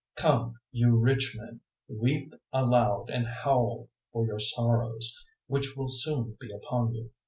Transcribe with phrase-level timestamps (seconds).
[0.17, 6.35] 005:001 Come, you rich men, weep aloud and howl for your sorrows which will soon
[6.39, 7.11] be upon you.